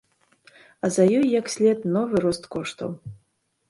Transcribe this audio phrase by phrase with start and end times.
[0.87, 2.91] А за ёй, як след, новы рост коштаў.